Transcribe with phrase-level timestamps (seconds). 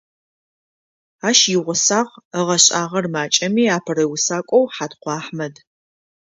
[1.27, 5.55] Ащ игъусагъ, ыгъэшӏагъэр макӏэми апэрэ усакӏоу Хьаткъо Ахьмэд.